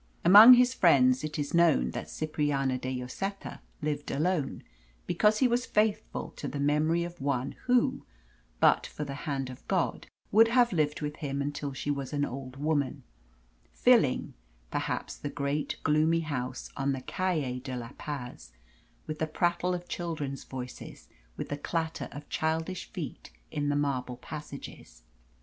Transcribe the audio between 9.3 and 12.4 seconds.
of God, would have lived with him until she was an